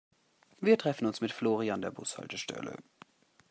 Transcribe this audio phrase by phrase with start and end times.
[0.59, 2.75] Wir treffen uns mit Flori an der Bushaltestelle.